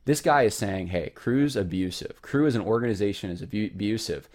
[0.05, 2.21] This guy is saying, "Hey, Cru's abusive.
[2.21, 4.29] Cru as an organization is abusive.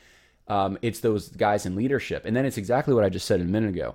[0.48, 3.44] Um, it's those guys in leadership." And then it's exactly what I just said a
[3.44, 3.94] minute ago.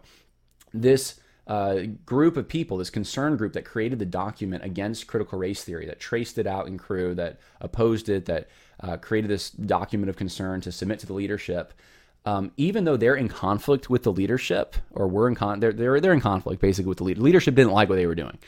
[0.73, 5.63] This uh, group of people, this concern group that created the document against critical race
[5.63, 10.09] theory, that traced it out in Cru, that opposed it, that uh, created this document
[10.09, 11.73] of concern to submit to the leadership.
[12.25, 15.99] Um, even though they're in conflict with the leadership, or we're in con, they're, they're
[15.99, 17.21] they're in conflict basically with the leader.
[17.21, 18.39] Leadership didn't like what they were doing.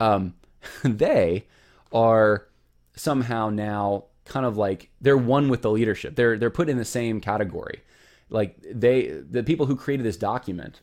[0.00, 0.34] Um,
[0.82, 1.46] they
[1.92, 2.48] are
[2.96, 6.16] somehow now kind of like they're one with the leadership.
[6.16, 7.82] They're they're put in the same category.
[8.30, 10.80] Like they the people who created this document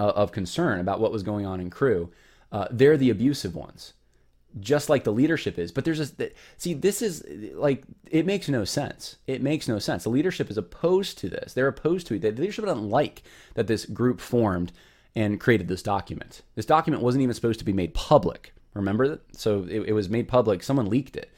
[0.00, 2.10] uh, of concern about what was going on in Cru,
[2.52, 3.92] uh, they're the abusive ones,
[4.58, 5.70] just like the leadership is.
[5.70, 7.22] But there's a see this is
[7.54, 9.16] like it makes no sense.
[9.26, 10.04] It makes no sense.
[10.04, 11.52] The leadership is opposed to this.
[11.52, 12.22] They're opposed to it.
[12.22, 13.22] The leadership doesn't like
[13.54, 14.72] that this group formed
[15.14, 16.40] and created this document.
[16.54, 18.54] This document wasn't even supposed to be made public.
[18.72, 19.36] Remember that?
[19.36, 20.62] So it, it was made public.
[20.62, 21.30] Someone leaked it.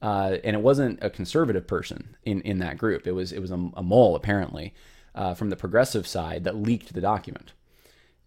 [0.00, 3.06] Uh, and it wasn't a conservative person in, in that group.
[3.06, 4.72] It was it was a, a mole apparently
[5.14, 7.52] uh, from the progressive side that leaked the document.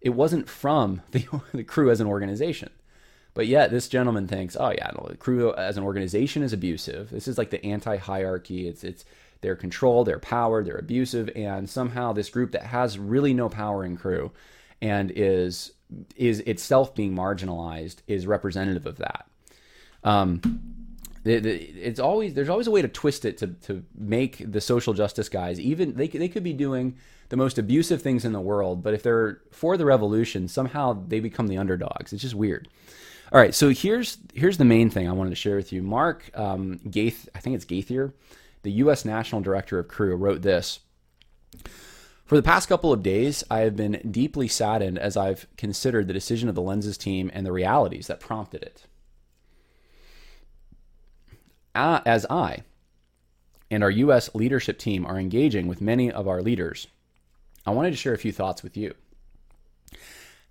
[0.01, 2.69] It wasn't from the, the Cru as an organization,
[3.33, 7.09] but yet this gentleman thinks, oh yeah, no, the Cru as an organization is abusive.
[7.09, 8.67] This is like the anti-hierarchy.
[8.67, 9.05] It's it's
[9.41, 13.83] their control, their power, they're abusive, and somehow this group that has really no power
[13.83, 14.31] in Cru
[14.81, 15.73] and is
[16.15, 19.27] is itself being marginalized is representative of that.
[20.03, 20.41] Um,
[21.23, 25.29] it's always there's always a way to twist it to to make the social justice
[25.29, 26.95] guys even they they could be doing
[27.31, 31.21] the most abusive things in the world, but if they're for the revolution, somehow they
[31.21, 32.11] become the underdogs.
[32.11, 32.67] It's just weird.
[33.31, 35.81] All right, so here's here's the main thing I wanted to share with you.
[35.81, 38.13] Mark um, Gaith, I think it's Gauthier,
[38.63, 39.05] the U.S.
[39.05, 40.81] National Director of Cru, wrote this.
[42.25, 46.13] For the past couple of days, I have been deeply saddened as I've considered the
[46.13, 48.83] decision of the Lenses team and the realities that prompted it.
[51.73, 52.63] As I
[53.69, 54.33] and our U.S.
[54.35, 56.87] leadership team are engaging with many of our leaders,
[57.65, 58.93] I wanted to share a few thoughts with you.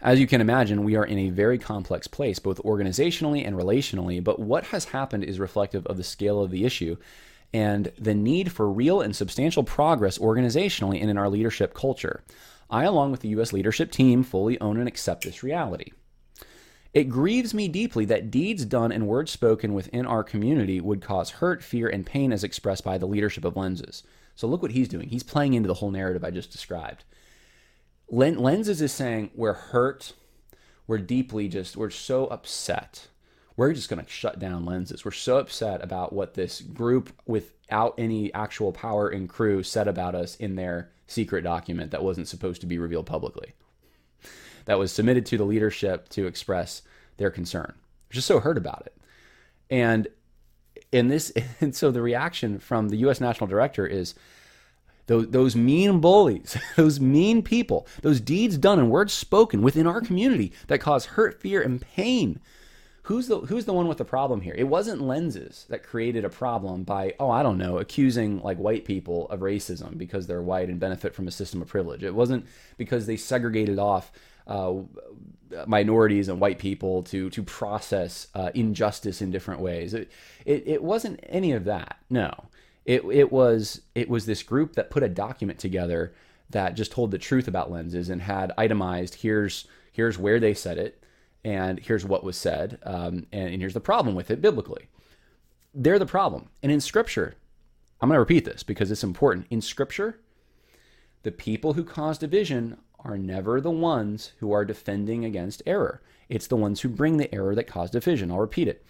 [0.01, 4.25] As you can imagine, we are in a very complex place, both organizationally and relationally,
[4.25, 6.97] but what has happened is reflective of the scale of the issue
[7.53, 12.23] and the need for real and substantial progress organizationally and in our leadership culture.
[12.71, 13.53] I, along with the U.S.
[13.53, 15.91] leadership team, fully own and accept this reality.
[16.93, 21.31] It grieves me deeply that deeds done and words spoken within our community would cause
[21.31, 24.03] hurt, fear, and pain as expressed by the leadership of Lenses.
[24.35, 25.09] So look what he's doing.
[25.09, 27.05] He's playing into the whole narrative I just described.
[28.09, 30.15] Lenses is saying we're hurt,
[30.89, 33.07] we're deeply just, we're so upset
[33.61, 35.05] we're just going to shut down lenses.
[35.05, 40.15] We're so upset about what this group without any actual power and Cru said about
[40.15, 43.53] us in their secret document that wasn't supposed to be revealed publicly.
[44.71, 46.83] That was submitted to the leadership to express
[47.17, 47.75] their concern.
[48.09, 48.97] Just so hurt about it.
[49.69, 50.07] And
[50.93, 53.21] in this, and so the reaction from the U.S.
[53.21, 54.15] National Director is
[55.07, 60.01] those, those mean bullies, those mean people, those deeds done and words spoken within our
[60.01, 62.39] community that cause hurt, fear, and pain
[63.11, 64.55] who's the who's the one with the problem here?
[64.57, 68.85] It wasn't lenses that created a problem by oh I don't know accusing like white
[68.85, 72.05] people of racism because they're white and benefit from a system of privilege.
[72.05, 74.13] It wasn't because they segregated off
[74.47, 74.75] uh,
[75.67, 79.95] minorities and white people to to process uh, injustice in different ways.
[79.95, 80.11] It,
[80.45, 81.99] it it wasn't any of that.
[82.09, 82.33] No,
[82.85, 86.15] it it was it was this group that put a document together
[86.51, 90.79] that just told the truth about lenses and had itemized here's here's where they said
[90.79, 91.01] it
[91.45, 94.89] and here's what was said, um, and, and here's the problem with it biblically.
[95.73, 96.51] They're the problem.
[96.63, 97.37] And in Scripture,
[98.01, 99.47] I'm going to repeat this because it's important.
[99.51, 100.21] In Scripture,
[101.23, 106.01] the people who cause division are never the ones who are defending against error.
[106.29, 108.31] It's the ones who bring the error that cause division.
[108.31, 108.85] I'll repeat it.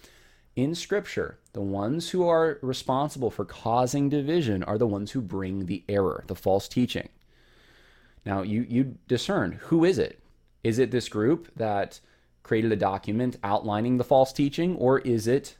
[0.55, 5.65] In Scripture, the ones who are responsible for causing division are the ones who bring
[5.65, 7.09] the error, the false teaching.
[8.25, 10.19] Now, you, you discern who is it?
[10.63, 11.99] Is it this group that
[12.43, 15.55] created a document outlining the false teaching, or is it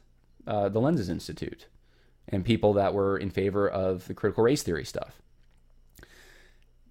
[0.46, 1.68] uh, the Lenses Institute
[2.28, 5.22] and people that were in favor of the critical race theory stuff?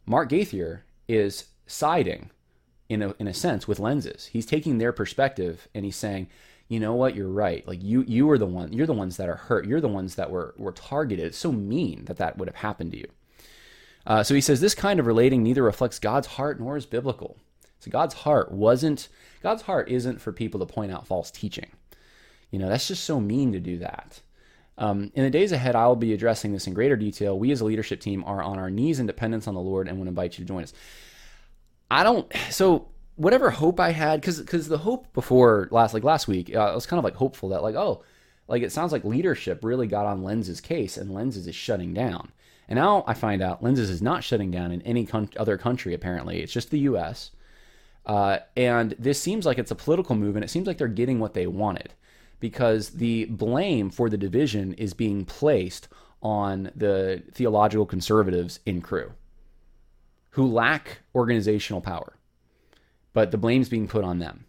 [0.06, 2.30] Mark Gauthier is siding,
[2.88, 4.26] in a, in a sense, with Lenses.
[4.26, 6.28] He's taking their perspective and he's saying,
[6.68, 7.66] you know what, you're right.
[7.66, 8.72] Like you, you are the one.
[8.72, 9.66] You're the ones that are hurt.
[9.66, 11.26] You're the ones that were were targeted.
[11.26, 13.08] It's so mean that that would have happened to you.
[14.06, 17.36] Uh, so he says this kind of relating neither reflects God's heart nor is biblical.
[17.80, 19.08] So God's heart wasn't
[19.42, 21.70] God's heart isn't for people to point out false teaching.
[22.50, 24.20] You know, that's just so mean to do that.
[24.78, 27.38] Um, in the days ahead, I'll be addressing this in greater detail.
[27.38, 29.98] We as a leadership team are on our knees in dependence on the Lord and
[29.98, 30.72] would invite you to join us.
[31.90, 36.28] I don't, so whatever hope I had, because because the hope before last like last
[36.28, 38.02] week, uh, I was kind of like hopeful that like oh,
[38.48, 42.32] like it sounds like leadership really got on Lens's case, and Lenses is shutting down.
[42.68, 45.92] And now I find out Lenses is not shutting down in any con- other country.
[45.92, 47.32] Apparently, it's just the U.S.
[48.06, 51.18] Uh, and this seems like it's a political move, and it seems like they're getting
[51.18, 51.92] what they wanted
[52.38, 55.88] because the blame for the division is being placed
[56.22, 59.12] on the theological conservatives in Cru
[60.30, 62.16] who lack organizational power,
[63.12, 64.44] but the blame's being put on them.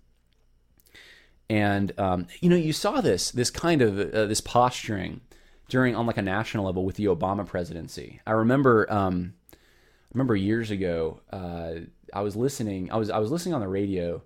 [1.50, 5.22] And um, you know, you saw this this kind of uh, this posturing
[5.67, 8.22] during on like a national level with the Obama presidency.
[8.26, 9.58] I remember um, I
[10.13, 11.74] remember years ago uh,
[12.13, 14.22] I was listening I was I was listening on the radio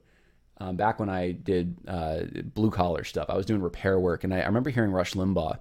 [0.59, 2.21] um, back when I did uh,
[2.53, 3.25] blue collar stuff.
[3.29, 5.59] I was doing repair work, and I, I remember hearing Rush Limbaugh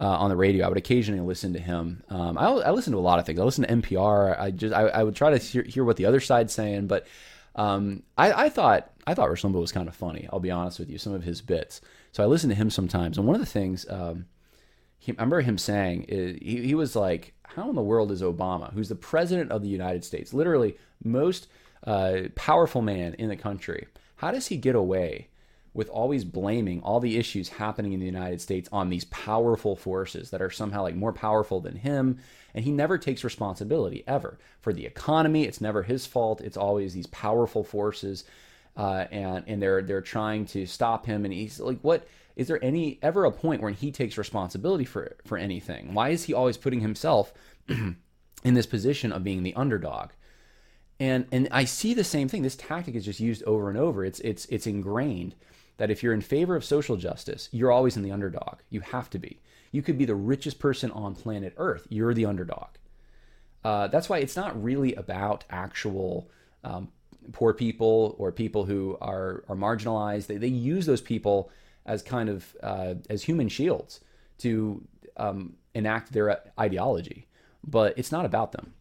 [0.00, 0.64] uh, on the radio.
[0.64, 2.02] I would occasionally listen to him.
[2.08, 3.38] Um, I, I listen to a lot of things.
[3.38, 4.38] I listen to NPR.
[4.40, 7.06] I just I, I would try to hear, hear, what the other side's saying, but
[7.54, 10.28] um, I, I, thought I thought Limbaugh was kind of funny.
[10.32, 11.80] I'll be honest with you, some of his bits.
[12.12, 14.26] So I listen to him sometimes, and one of the things um,
[14.98, 18.22] he, I remember him saying is, he, he was like, "How in the world is
[18.22, 21.48] Obama, who's the president of the United States, literally most
[21.84, 23.86] uh, powerful man in the country,
[24.16, 25.28] how does he get away?"
[25.72, 30.30] With always blaming all the issues happening in the United States on these powerful forces
[30.30, 32.18] that are somehow like more powerful than him.
[32.54, 35.44] And he never takes responsibility ever for the economy.
[35.44, 36.40] It's never his fault.
[36.40, 38.24] It's always these powerful forces.
[38.76, 41.24] Uh, and and they're they're trying to stop him.
[41.24, 45.16] And he's like, what is there any ever a point when he takes responsibility for
[45.24, 45.94] for anything?
[45.94, 47.32] Why is he always putting himself
[47.68, 47.96] in
[48.42, 50.10] this position of being the underdog?
[50.98, 52.42] And and I see the same thing.
[52.42, 54.04] This tactic is just used over and over.
[54.04, 55.34] It's it's it's ingrained
[55.80, 58.58] that if you're in favor of social justice, you're always in the underdog.
[58.68, 59.40] You have to be.
[59.72, 61.86] You could be the richest person on planet Earth.
[61.88, 62.68] You're the underdog.
[63.64, 66.28] Uh, that's why it's not really about actual
[66.64, 66.88] um,
[67.32, 70.26] poor people or people who are are marginalized.
[70.26, 71.50] They, they use those people
[71.86, 74.00] as kind of uh, as human shields
[74.40, 74.84] to
[75.16, 77.26] um, enact their ideology,
[77.66, 78.74] but it's not about them.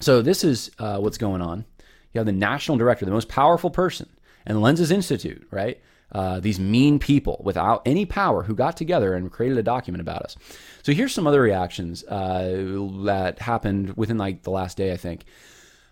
[0.00, 1.64] So this is uh, what's going on.
[2.12, 4.10] You have the national director, the most powerful person,
[4.44, 5.80] and Lenses Institute, right?
[6.12, 10.22] Uh, these mean people without any power who got together and created a document about
[10.22, 10.36] us.
[10.82, 15.24] So here's some other reactions uh, that happened within like the last day, I think.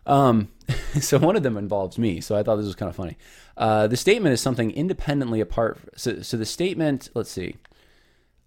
[0.06, 0.48] Um,
[1.00, 3.16] so one of them involves me, so I thought this was kind of funny.
[3.56, 5.78] Uh, the statement is something independently apart.
[5.96, 7.56] So, so the statement, let's see.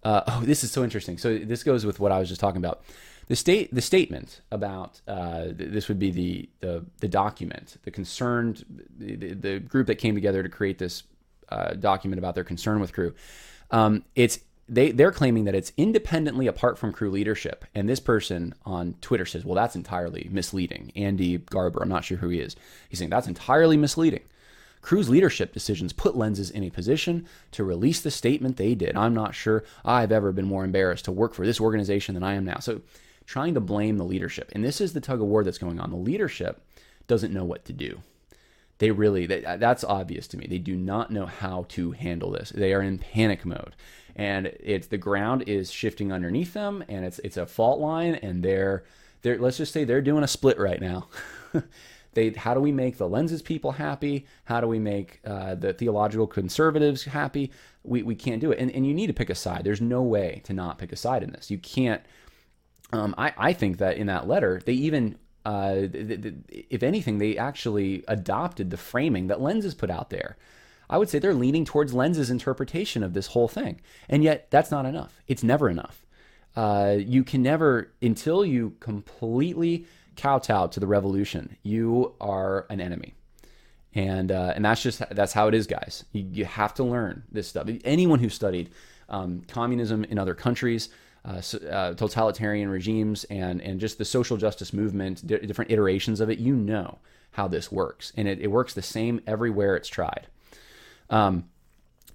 [0.02, 1.18] Uh, oh, this is so interesting.
[1.18, 2.82] So this goes with what I was just talking about.
[3.26, 8.64] The state, the statement about uh, this would be the, the the document, the concerned,
[8.96, 11.02] the, the group that came together to create this
[11.50, 13.14] uh, document about their concern with Cru.
[13.70, 17.64] Um, it's they they're claiming that it's independently apart from Cru leadership.
[17.74, 22.18] And this person on Twitter says, "Well, that's entirely misleading." Andy Garber, I'm not sure
[22.18, 22.56] who he is.
[22.88, 24.22] He's saying that's entirely misleading.
[24.80, 28.96] Cru's leadership decisions put lenses in a position to release the statement they did.
[28.96, 32.34] I'm not sure I've ever been more embarrassed to work for this organization than I
[32.34, 32.58] am now.
[32.60, 32.82] So,
[33.26, 34.50] trying to blame the leadership.
[34.54, 35.90] And this is the tug of war that's going on.
[35.90, 36.62] The leadership
[37.06, 38.02] doesn't know what to do
[38.78, 40.46] they really they, that's obvious to me.
[40.48, 42.50] They do not know how to handle this.
[42.50, 43.74] They are in panic mode.
[44.14, 48.42] And it's the ground is shifting underneath them and it's it's a fault line and
[48.42, 48.84] they're
[49.22, 51.08] they're let's just say they're doing a split right now.
[52.14, 54.26] They how do we make the lenses people happy?
[54.44, 57.52] How do we make uh, the theological conservatives happy?
[57.84, 58.58] We, we can't do it.
[58.58, 59.62] And, and you need to pick a side.
[59.62, 61.50] There's no way to not pick a side in this.
[61.50, 62.02] You can't
[62.92, 67.18] um, I, I think that in that letter they even uh, th- th- if anything,
[67.18, 70.36] they actually adopted the framing that Lenses put out there.
[70.90, 73.80] I would say they're leaning towards Lenses' interpretation of this whole thing.
[74.08, 75.20] And yet, that's not enough.
[75.26, 76.04] It's never enough.
[76.56, 83.14] Uh, you can never, until you completely kowtow to the revolution, you are an enemy.
[83.94, 86.04] And, uh, and that's just that's how it is, guys.
[86.12, 87.68] You, you have to learn this stuff.
[87.84, 88.70] Anyone who studied
[89.08, 90.88] um, communism in other countries,
[91.24, 96.30] uh, uh, totalitarian regimes and and just the social justice movement, d- different iterations of
[96.30, 96.98] it, you know
[97.32, 100.26] how this works, and it, it works the same everywhere it's tried.
[101.10, 101.48] Um,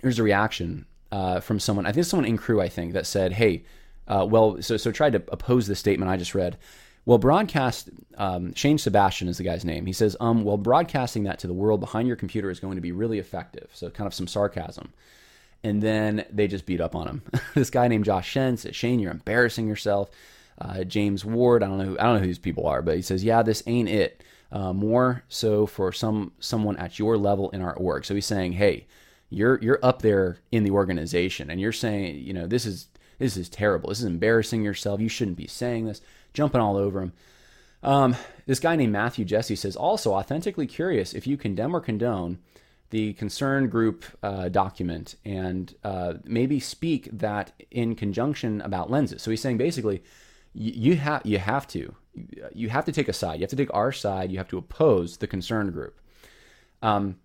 [0.01, 1.85] here's a reaction uh, from someone.
[1.85, 2.61] I think someone in Cru.
[2.61, 3.65] I think, that said, "Hey,
[4.07, 6.57] uh, well, so so tried to oppose the statement I just read."
[7.05, 9.85] Well, broadcast, um, Shane Sebastian is the guy's name.
[9.85, 12.81] He says, um, well, broadcasting that to the world behind your computer is going to
[12.81, 13.69] be really effective.
[13.73, 14.93] So, kind of some sarcasm
[15.63, 17.21] and then they just beat up on him.
[17.53, 20.09] this guy named Josh Shen says, Shane, you're embarrassing yourself.
[20.59, 22.95] Uh, James Ward, I don't know, who, I don't know who these people are, but
[22.95, 24.23] he says, yeah, this ain't it.
[24.51, 28.05] Uh, more so for some someone at your level in our org.
[28.05, 28.85] So he's saying, hey,
[29.31, 32.87] you're you're up there in the organization, and you're saying, you know, this is
[33.17, 33.89] this is terrible.
[33.89, 35.01] This is embarrassing yourself.
[35.01, 36.01] You shouldn't be saying this.
[36.33, 37.13] Jumping all over him.
[37.81, 42.39] Um, this guy named Matthew Jesse says, also authentically curious if you condemn or condone
[42.93, 49.23] the concern group uh, document and uh, maybe speak that in conjunction about lenses.
[49.23, 50.03] So he's saying basically,
[50.53, 51.95] you, have you have to
[52.53, 53.39] you have to take a side.
[53.39, 54.31] You have to take our side.
[54.31, 55.99] You have to oppose the concern group.
[56.83, 57.17] Um,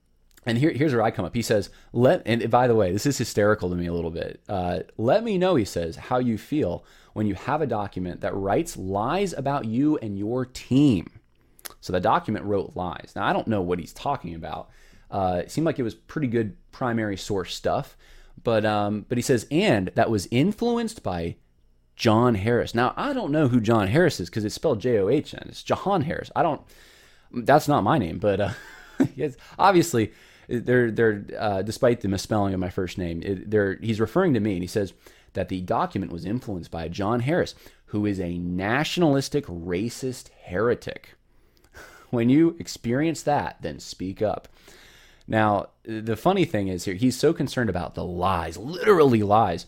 [0.46, 1.34] and here, here's where I come up.
[1.34, 4.40] He says, "Let." And by the way, this is hysterical to me a little bit.
[4.48, 8.34] Uh, let me know, he says, how you feel when you have a document that
[8.34, 11.10] writes lies about you and your team.
[11.82, 13.12] So the document wrote lies.
[13.14, 14.70] Now I don't know what he's talking about.
[15.10, 17.96] Uh, it seemed like it was pretty good primary source stuff,
[18.42, 21.36] but um, but he says, and that was influenced by
[21.96, 22.74] John Harris.
[22.74, 25.46] Now I don't know who John Harris is because it's spelled J O H N.
[25.46, 26.30] It's Jahan Harris.
[26.36, 26.62] I don't.
[27.32, 28.52] That's not my name, but uh,
[29.16, 30.12] yes, obviously
[30.48, 34.54] they're they're uh, despite the misspelling of my first name, it, he's referring to me,
[34.54, 34.94] and he says
[35.34, 37.54] that the document was influenced by John Harris,
[37.86, 41.14] who is a nationalistic, racist heretic.
[42.10, 44.48] When you experience that, then speak up.
[45.28, 49.66] Now, the funny thing is here, he's so concerned about the lies, literally lies.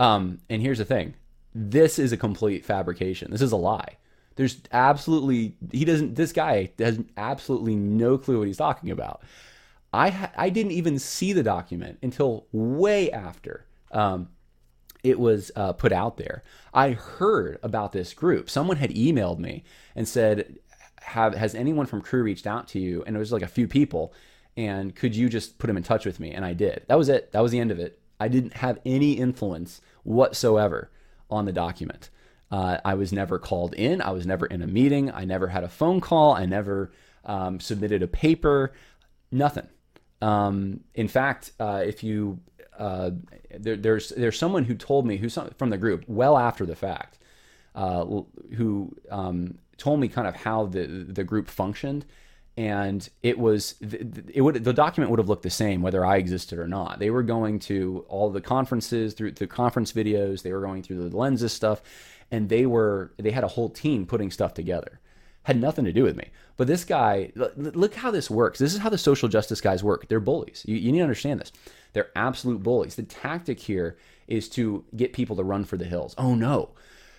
[0.00, 1.14] Um, and here's the thing
[1.54, 3.30] this is a complete fabrication.
[3.30, 3.98] This is a lie.
[4.36, 9.22] There's absolutely, he doesn't, this guy has absolutely no clue what he's talking about.
[9.92, 14.30] I, ha- I didn't even see the document until way after um,
[15.04, 16.42] it was uh, put out there.
[16.72, 18.48] I heard about this group.
[18.48, 20.58] Someone had emailed me and said,
[21.02, 23.04] have, has anyone from Cru reached out to you?
[23.06, 24.14] And it was like a few people
[24.56, 26.32] and could you just put him in touch with me?
[26.32, 26.84] And I did.
[26.88, 27.32] That was it.
[27.32, 27.98] That was the end of it.
[28.20, 30.90] I didn't have any influence whatsoever
[31.30, 32.10] on the document.
[32.50, 34.02] Uh, I was never called in.
[34.02, 35.10] I was never in a meeting.
[35.10, 36.34] I never had a phone call.
[36.34, 36.92] I never
[37.24, 38.72] um, submitted a paper.
[39.30, 39.68] Nothing.
[40.20, 42.40] Um, in fact, uh, if you
[42.78, 43.10] uh,
[43.58, 47.18] there, there's there's someone who told me who's from the group well after the fact,
[47.74, 48.04] uh,
[48.56, 52.04] who um, told me kind of how the the group functioned
[52.56, 56.58] and it was it would the document would have looked the same whether I existed
[56.58, 56.98] or not.
[56.98, 60.42] They were going to all the conferences through the conference videos.
[60.42, 61.80] They were going through the lenses stuff,
[62.30, 65.00] and they were they had a whole team putting stuff together.
[65.44, 66.28] Had nothing to do with me.
[66.56, 68.60] But this guy, look how this works.
[68.60, 70.06] This is how the social justice guys work.
[70.06, 70.62] They're bullies.
[70.68, 71.50] You, you need to understand this.
[71.94, 72.94] They're absolute bullies.
[72.94, 73.96] The tactic here
[74.28, 76.14] is to get people to run for the hills.
[76.16, 76.70] Oh no,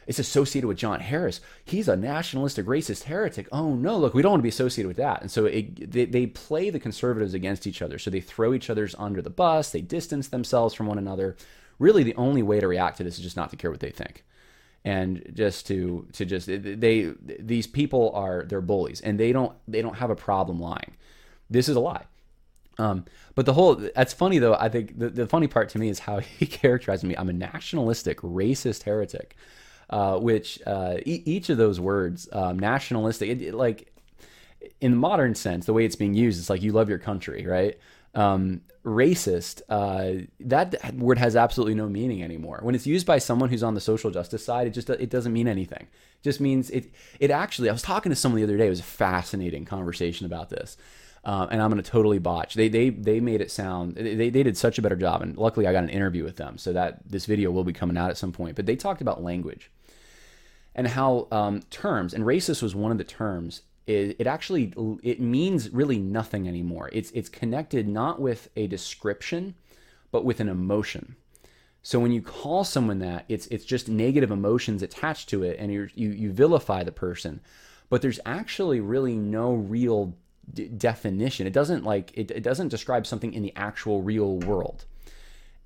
[0.08, 1.42] it's associated with John Harris.
[1.64, 3.48] He's a nationalistic, racist heretic.
[3.52, 5.22] Oh no, look, we don't want to be associated with that.
[5.22, 7.98] And so it, they, they play the conservatives against each other.
[7.98, 9.72] So they throw each other's under the bus.
[9.72, 11.36] They distance themselves from one another.
[11.80, 13.90] Really, the only way to react to this is just not to care what they
[13.90, 14.24] think,
[14.86, 19.82] and just to to just they these people are they're bullies, and they don't they
[19.82, 20.96] don't have a problem lying.
[21.50, 22.06] This is a lie.
[22.78, 24.54] Um, but the whole that's funny though.
[24.54, 27.16] I think the, the funny part to me is how he characterized me.
[27.18, 29.36] I'm a nationalistic, racist heretic
[29.90, 33.92] uh, which uh, e- each of those words, um, nationalistic, it, it, like
[34.82, 37.46] in the modern sense, the way it's being used, it's like you love your country,
[37.46, 37.78] right?
[38.16, 42.60] Um, racist, uh, that word has absolutely no meaning anymore.
[42.62, 45.34] When it's used by someone who's on the social justice side, it just it doesn't
[45.34, 45.82] mean anything.
[45.82, 46.92] It just means it.
[47.20, 48.68] It actually, I was talking to someone the other day.
[48.68, 50.78] It was a fascinating conversation about this.
[51.26, 52.54] Um, and I'm going to totally botch.
[52.56, 55.66] They they they made it sound they, they did such a better job, and luckily
[55.66, 58.18] I got an interview with them, so that this video will be coming out at
[58.18, 58.56] some point.
[58.58, 59.72] But they talked about language,
[60.76, 63.62] and how um, terms and racist was one of the terms.
[63.88, 66.90] It, it actually it means really nothing anymore.
[66.92, 69.56] It's it's connected not with a description,
[70.12, 71.16] but with an emotion.
[71.84, 75.72] So when you call someone that, it's it's just negative emotions attached to it, and
[75.72, 77.40] you you vilify the person.
[77.90, 80.16] But there's actually really no real
[80.52, 81.48] d- definition.
[81.48, 84.86] It doesn't like it, it doesn't describe something in the actual real world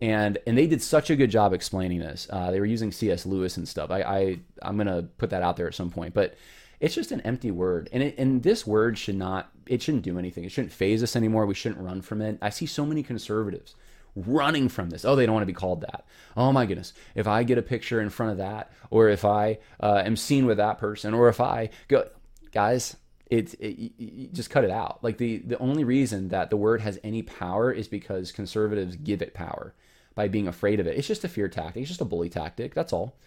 [0.01, 2.28] and and they did such a good job explaining this.
[2.30, 3.25] Uh, they were using C.S.
[3.25, 3.89] Lewis and stuff.
[3.89, 6.36] I, I I'm gonna put that out there at some point, but
[6.80, 10.19] it's just an empty word, and it, and this word should not it shouldn't do
[10.19, 10.43] anything.
[10.43, 11.45] It shouldn't faze us anymore.
[11.45, 12.38] We shouldn't run from it.
[12.41, 13.75] I see so many conservatives
[14.15, 15.03] running from this.
[15.03, 16.05] Oh, they don't want to be called that.
[16.36, 19.57] Oh my goodness, if I get a picture in front of that, or if I
[19.80, 22.07] uh, am seen with that person, or if I go,
[22.51, 22.95] guys.
[23.30, 25.03] It, it, it, just cut it out.
[25.03, 29.21] Like the the only reason that the word has any power is because conservatives give
[29.21, 29.73] it power
[30.15, 30.97] by being afraid of it.
[30.97, 31.82] It's just a fear tactic.
[31.82, 32.73] It's just a bully tactic.
[32.73, 33.17] That's all.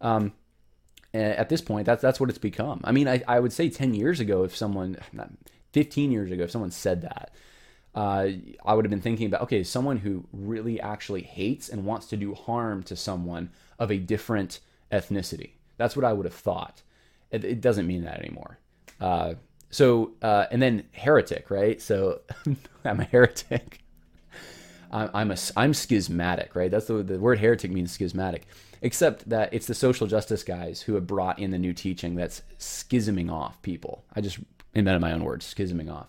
[0.00, 0.32] Um,
[1.12, 2.80] at this point, that's that's what it's become.
[2.84, 4.98] I mean, I, I would say ten years ago, if someone,
[5.72, 7.32] fifteen years ago, if someone said that,
[7.94, 8.28] uh,
[8.64, 12.16] I would have been thinking about okay, someone who really actually hates and wants to
[12.16, 14.60] do harm to someone of a different
[14.92, 15.52] ethnicity.
[15.78, 16.82] That's what I would have thought.
[17.30, 18.58] It, it doesn't mean that anymore.
[19.00, 19.34] Uh,
[19.70, 21.80] so, uh, and then heretic, right?
[21.80, 22.20] So
[22.84, 23.80] I'm a heretic.
[24.90, 26.70] I'm a I'm schismatic, right?
[26.70, 28.46] That's the the word heretic means schismatic,
[28.80, 32.42] except that it's the social justice guys who have brought in the new teaching that's
[32.58, 34.04] schisming off people.
[34.16, 34.38] I just
[34.74, 36.08] invented my own words, schisming off.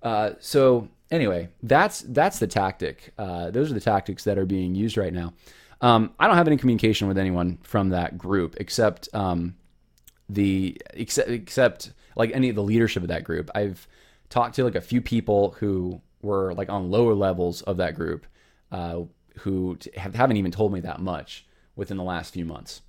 [0.00, 3.12] Uh, so anyway, that's that's the tactic.
[3.18, 5.32] Uh, those are the tactics that are being used right now.
[5.80, 9.56] Um, I don't have any communication with anyone from that group except um,
[10.28, 13.50] the except except like any of the leadership of that group.
[13.54, 13.86] I've
[14.28, 18.26] talked to like a few people who were like on lower levels of that group
[18.72, 19.02] uh,
[19.38, 21.46] who have, haven't even told me that much
[21.76, 22.82] within the last few months.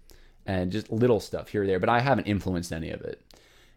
[0.46, 3.22] And just little stuff here or there but i haven't influenced any of it.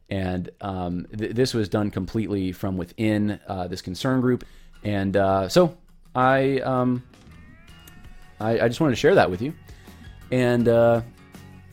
[0.09, 4.45] And um, th- this was done completely from within uh, this concern group.
[4.83, 5.77] And uh, so
[6.15, 7.03] I, um,
[8.41, 9.55] I, I just wanted to share that with you.
[10.31, 11.03] And uh,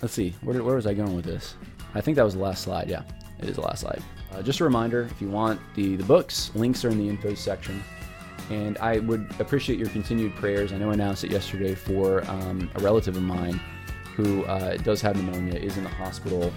[0.01, 1.55] let's see where, where was i going with this?
[1.95, 3.03] I think that was the last slide yeah
[3.39, 6.51] it is the last slide uh, just a reminder if you want the, the books,
[6.55, 7.83] links are in the info section.
[8.49, 10.73] And I would appreciate your continued prayers.
[10.73, 13.59] I know I announced it yesterday for um, a relative of mine
[14.15, 16.51] who uh, does have pneumonia, is in the hospital,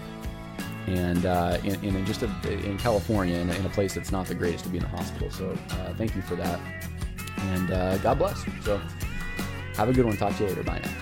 [0.86, 4.26] and uh, in, in, just a, in California, in a, in a, place that's not
[4.26, 5.30] the greatest to be in the hospital.
[5.30, 6.58] So uh, thank you for that.
[7.38, 8.44] And uh, God bless.
[8.64, 8.80] So
[9.76, 10.16] have a good one.
[10.16, 10.62] Talk to you later.
[10.62, 11.01] Bye now.